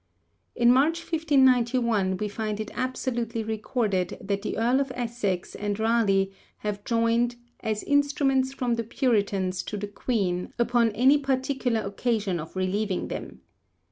In 0.55 0.71
March 0.71 1.01
1591 1.01 2.17
we 2.17 2.27
find 2.27 2.59
it 2.59 2.71
absolutely 2.73 3.43
recorded 3.43 4.17
that 4.19 4.41
the 4.41 4.57
Earl 4.57 4.79
of 4.79 4.91
Essex 4.95 5.53
and 5.53 5.77
Raleigh 5.79 6.33
have 6.65 6.83
joined 6.83 7.35
'as 7.59 7.83
instruments 7.83 8.51
from 8.51 8.77
the 8.77 8.83
Puritans 8.83 9.61
to 9.61 9.77
the 9.77 9.87
Queen 9.87 10.53
upon 10.57 10.89
any 10.93 11.19
particular 11.19 11.81
occasion 11.81 12.39
of 12.39 12.55
relieving 12.55 13.09
them.' 13.09 13.41